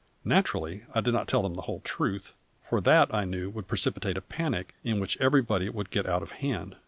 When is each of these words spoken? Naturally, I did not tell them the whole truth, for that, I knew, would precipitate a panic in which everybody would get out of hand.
Naturally, 0.25 0.81
I 0.95 1.01
did 1.01 1.13
not 1.13 1.27
tell 1.27 1.43
them 1.43 1.53
the 1.53 1.61
whole 1.61 1.81
truth, 1.81 2.33
for 2.67 2.81
that, 2.81 3.13
I 3.13 3.23
knew, 3.23 3.51
would 3.51 3.67
precipitate 3.67 4.17
a 4.17 4.21
panic 4.21 4.73
in 4.83 4.99
which 4.99 5.21
everybody 5.21 5.69
would 5.69 5.91
get 5.91 6.07
out 6.07 6.23
of 6.23 6.31
hand. 6.31 6.77